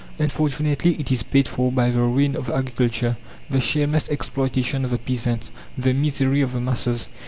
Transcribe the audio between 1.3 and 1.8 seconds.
for